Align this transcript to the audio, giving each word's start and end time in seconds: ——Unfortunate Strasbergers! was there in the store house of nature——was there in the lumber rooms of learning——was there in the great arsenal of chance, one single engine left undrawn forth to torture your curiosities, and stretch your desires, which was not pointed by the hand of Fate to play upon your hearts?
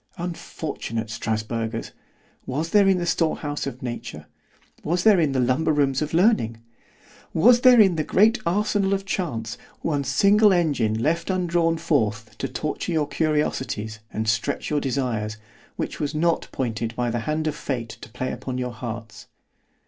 ——Unfortunate 0.17 1.09
Strasbergers! 1.11 1.91
was 2.47 2.71
there 2.71 2.87
in 2.87 2.97
the 2.97 3.05
store 3.05 3.35
house 3.37 3.67
of 3.67 3.83
nature——was 3.83 5.03
there 5.03 5.19
in 5.19 5.31
the 5.31 5.39
lumber 5.39 5.71
rooms 5.71 6.01
of 6.01 6.11
learning——was 6.15 7.61
there 7.61 7.79
in 7.79 7.97
the 7.97 8.03
great 8.03 8.39
arsenal 8.43 8.95
of 8.95 9.05
chance, 9.05 9.59
one 9.83 10.03
single 10.03 10.51
engine 10.51 10.95
left 10.95 11.29
undrawn 11.29 11.77
forth 11.77 12.35
to 12.39 12.47
torture 12.47 12.91
your 12.93 13.07
curiosities, 13.07 13.99
and 14.11 14.27
stretch 14.27 14.71
your 14.71 14.81
desires, 14.81 15.37
which 15.75 15.99
was 15.99 16.15
not 16.15 16.47
pointed 16.51 16.95
by 16.95 17.11
the 17.11 17.19
hand 17.29 17.45
of 17.45 17.53
Fate 17.55 17.89
to 18.01 18.09
play 18.09 18.31
upon 18.31 18.57
your 18.57 18.73
hearts? 18.73 19.27